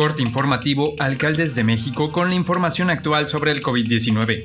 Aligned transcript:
Corte 0.00 0.22
informativo 0.22 0.94
Alcaldes 0.98 1.54
de 1.54 1.62
México 1.62 2.10
con 2.10 2.30
la 2.30 2.34
información 2.34 2.88
actual 2.88 3.28
sobre 3.28 3.52
el 3.52 3.62
COVID-19. 3.62 4.44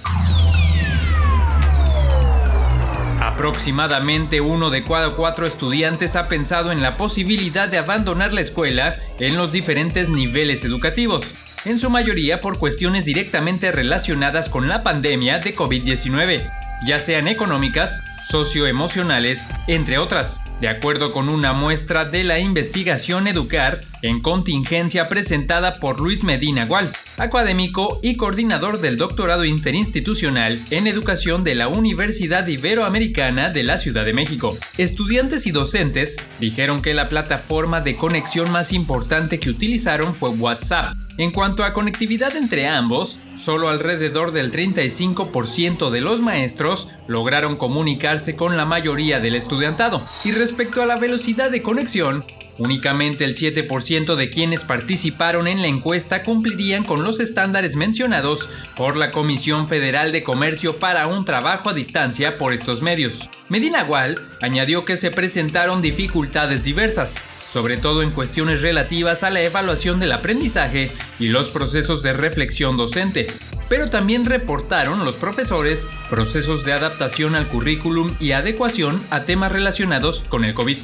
Aproximadamente 3.46 4.42
uno 4.42 4.72
de 4.72 4.84
cada 4.84 5.12
cuatro 5.12 5.46
estudiantes 5.46 6.16
ha 6.16 6.28
pensado 6.28 6.72
en 6.72 6.82
la 6.82 6.98
posibilidad 6.98 7.68
de 7.68 7.78
abandonar 7.78 8.34
la 8.34 8.42
escuela 8.42 8.96
en 9.20 9.38
los 9.38 9.52
diferentes 9.52 10.10
niveles 10.10 10.66
educativos, 10.66 11.36
en 11.64 11.78
su 11.78 11.92
mayoría 11.92 12.42
por 12.42 12.58
cuestiones 12.58 13.06
directamente 13.06 13.72
relacionadas 13.72 14.50
con 14.50 14.68
la 14.68 14.82
pandemia 14.82 15.38
de 15.38 15.56
COVID-19, 15.56 16.52
ya 16.88 16.98
sean 16.98 17.28
económicas, 17.28 18.02
socioemocionales, 18.28 19.48
entre 19.68 20.00
otras. 20.00 20.42
De 20.60 20.68
acuerdo 20.68 21.12
con 21.12 21.30
una 21.30 21.54
muestra 21.54 22.04
de 22.04 22.24
la 22.24 22.40
investigación 22.40 23.28
Educar 23.28 23.82
en 24.06 24.22
contingencia 24.22 25.10
presentada 25.10 25.80
por 25.80 26.00
Luis 26.00 26.24
Medina 26.24 26.66
Gual, 26.66 26.92
académico 27.18 28.00
y 28.04 28.18
coordinador 28.18 28.80
del 28.80 28.98
doctorado 28.98 29.46
interinstitucional 29.46 30.64
en 30.70 30.86
educación 30.86 31.44
de 31.44 31.56
la 31.56 31.68
Universidad 31.70 32.46
Iberoamericana 32.46 33.50
de 33.50 33.64
la 33.64 33.80
Ciudad 33.80 34.06
de 34.06 34.14
México. 34.14 34.58
Estudiantes 34.78 35.48
y 35.48 35.52
docentes 35.52 36.18
dijeron 36.40 36.84
que 36.84 36.94
la 36.94 37.10
plataforma 37.10 37.82
de 37.82 37.96
conexión 37.96 38.52
más 38.52 38.74
importante 38.74 39.40
que 39.40 39.50
utilizaron 39.50 40.14
fue 40.14 40.30
WhatsApp. 40.30 40.96
En 41.18 41.32
cuanto 41.32 41.64
a 41.64 41.74
conectividad 41.74 42.36
entre 42.36 42.68
ambos, 42.68 43.20
solo 43.36 43.70
alrededor 43.70 44.34
del 44.34 44.52
35% 44.52 45.90
de 45.90 46.02
los 46.02 46.22
maestros 46.22 46.90
lograron 47.08 47.56
comunicarse 47.56 48.36
con 48.36 48.56
la 48.56 48.66
mayoría 48.66 49.20
del 49.20 49.34
estudiantado. 49.34 50.06
Y 50.24 50.32
respecto 50.32 50.84
a 50.84 50.86
la 50.86 50.98
velocidad 50.98 51.50
de 51.50 51.64
conexión, 51.64 52.26
Únicamente 52.58 53.26
el 53.26 53.36
7% 53.36 54.16
de 54.16 54.30
quienes 54.30 54.64
participaron 54.64 55.48
en 55.48 55.62
la 55.62 55.68
encuesta 55.68 56.24
cumplirían 56.24 56.86
con 56.86 57.04
los 57.04 57.20
estándares 57.20 57.76
mencionados 57.76 58.50
por 58.78 58.96
la 58.96 59.12
Comisión 59.12 59.68
Federal 59.68 60.12
de 60.12 60.24
Comercio 60.24 60.80
para 60.80 61.08
un 61.08 61.26
trabajo 61.26 61.70
a 61.70 61.74
distancia 61.74 62.38
por 62.38 62.54
estos 62.54 62.82
medios. 62.82 63.30
Medina 63.50 63.84
Gual 63.84 64.22
añadió 64.42 64.86
que 64.86 64.96
se 64.96 65.12
presentaron 65.12 65.82
dificultades 65.82 66.64
diversas, 66.64 67.16
sobre 67.52 67.78
todo 67.78 68.04
en 68.04 68.12
cuestiones 68.12 68.62
relativas 68.62 69.24
a 69.24 69.30
la 69.30 69.42
evaluación 69.42 70.00
del 70.00 70.14
aprendizaje 70.14 70.94
y 71.20 71.28
los 71.28 71.50
procesos 71.50 72.02
de 72.04 72.14
reflexión 72.14 72.78
docente, 72.78 73.28
pero 73.68 73.90
también 73.90 74.26
reportaron 74.26 75.04
los 75.04 75.16
profesores 75.16 75.88
procesos 76.10 76.64
de 76.64 76.72
adaptación 76.72 77.36
al 77.36 77.48
currículum 77.48 78.12
y 78.22 78.32
adecuación 78.32 79.02
a 79.10 79.26
temas 79.26 79.52
relacionados 79.52 80.24
con 80.30 80.46
el 80.46 80.54
COVID. 80.54 80.78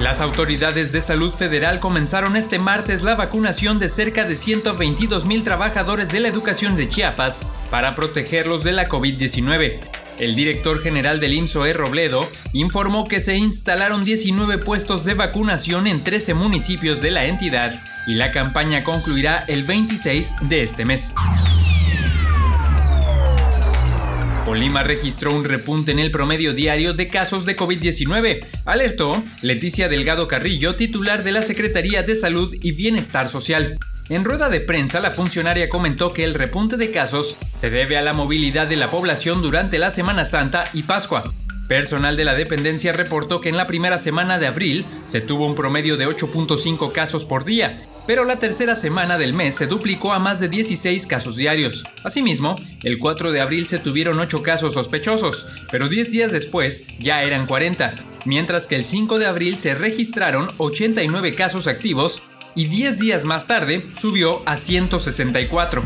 Las 0.00 0.20
autoridades 0.20 0.90
de 0.92 1.00
salud 1.00 1.32
federal 1.32 1.78
comenzaron 1.78 2.36
este 2.36 2.58
martes 2.58 3.02
la 3.02 3.14
vacunación 3.14 3.78
de 3.78 3.88
cerca 3.88 4.24
de 4.24 4.36
122 4.36 5.24
mil 5.24 5.44
trabajadores 5.44 6.10
de 6.10 6.20
la 6.20 6.28
educación 6.28 6.74
de 6.74 6.88
Chiapas 6.88 7.42
para 7.70 7.94
protegerlos 7.94 8.64
de 8.64 8.72
la 8.72 8.88
COVID-19. 8.88 9.78
El 10.18 10.34
director 10.34 10.80
general 10.82 11.20
del 11.20 11.34
IMSOE 11.34 11.72
Robledo 11.72 12.28
informó 12.52 13.04
que 13.04 13.20
se 13.20 13.36
instalaron 13.36 14.04
19 14.04 14.58
puestos 14.58 15.04
de 15.04 15.14
vacunación 15.14 15.86
en 15.86 16.02
13 16.02 16.34
municipios 16.34 17.00
de 17.00 17.10
la 17.10 17.26
entidad 17.26 17.80
y 18.06 18.14
la 18.14 18.30
campaña 18.30 18.84
concluirá 18.84 19.38
el 19.48 19.64
26 19.64 20.34
de 20.42 20.62
este 20.62 20.84
mes. 20.84 21.12
Colima 24.44 24.82
registró 24.82 25.34
un 25.34 25.44
repunte 25.44 25.90
en 25.92 25.98
el 25.98 26.10
promedio 26.10 26.52
diario 26.52 26.92
de 26.92 27.08
casos 27.08 27.46
de 27.46 27.56
COVID-19, 27.56 28.46
alertó 28.66 29.24
Leticia 29.40 29.88
Delgado 29.88 30.28
Carrillo, 30.28 30.76
titular 30.76 31.24
de 31.24 31.32
la 31.32 31.40
Secretaría 31.40 32.02
de 32.02 32.14
Salud 32.14 32.54
y 32.60 32.72
Bienestar 32.72 33.30
Social. 33.30 33.78
En 34.10 34.22
rueda 34.22 34.50
de 34.50 34.60
prensa, 34.60 35.00
la 35.00 35.12
funcionaria 35.12 35.70
comentó 35.70 36.12
que 36.12 36.24
el 36.24 36.34
repunte 36.34 36.76
de 36.76 36.90
casos 36.90 37.38
se 37.54 37.70
debe 37.70 37.96
a 37.96 38.02
la 38.02 38.12
movilidad 38.12 38.66
de 38.66 38.76
la 38.76 38.90
población 38.90 39.40
durante 39.40 39.78
la 39.78 39.90
Semana 39.90 40.26
Santa 40.26 40.64
y 40.74 40.82
Pascua. 40.82 41.32
Personal 41.68 42.14
de 42.16 42.24
la 42.26 42.34
dependencia 42.34 42.92
reportó 42.92 43.40
que 43.40 43.48
en 43.48 43.56
la 43.56 43.66
primera 43.66 43.98
semana 43.98 44.38
de 44.38 44.46
abril 44.46 44.84
se 45.06 45.22
tuvo 45.22 45.46
un 45.46 45.54
promedio 45.54 45.96
de 45.96 46.06
8.5 46.06 46.92
casos 46.92 47.24
por 47.24 47.44
día, 47.46 47.80
pero 48.06 48.26
la 48.26 48.36
tercera 48.36 48.76
semana 48.76 49.16
del 49.16 49.32
mes 49.32 49.54
se 49.54 49.66
duplicó 49.66 50.12
a 50.12 50.18
más 50.18 50.40
de 50.40 50.50
16 50.50 51.06
casos 51.06 51.36
diarios. 51.36 51.82
Asimismo, 52.04 52.54
el 52.82 52.98
4 52.98 53.32
de 53.32 53.40
abril 53.40 53.66
se 53.66 53.78
tuvieron 53.78 54.18
8 54.18 54.42
casos 54.42 54.74
sospechosos, 54.74 55.46
pero 55.70 55.88
10 55.88 56.10
días 56.10 56.32
después 56.32 56.84
ya 56.98 57.22
eran 57.22 57.46
40, 57.46 57.94
mientras 58.26 58.66
que 58.66 58.76
el 58.76 58.84
5 58.84 59.18
de 59.18 59.26
abril 59.26 59.58
se 59.58 59.74
registraron 59.74 60.48
89 60.58 61.34
casos 61.34 61.66
activos 61.66 62.22
y 62.54 62.66
10 62.66 62.98
días 62.98 63.24
más 63.24 63.46
tarde 63.46 63.86
subió 63.98 64.42
a 64.44 64.58
164. 64.58 65.82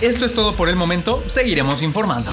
Esto 0.00 0.24
es 0.24 0.34
todo 0.34 0.54
por 0.54 0.68
el 0.68 0.76
momento, 0.76 1.24
seguiremos 1.26 1.82
informando. 1.82 2.32